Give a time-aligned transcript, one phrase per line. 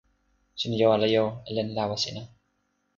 [0.59, 2.21] sina jo ala jo e len lawa sina.